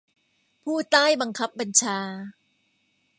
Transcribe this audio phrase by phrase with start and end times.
[0.63, 1.99] ผู้ใต้บังคับบัญชา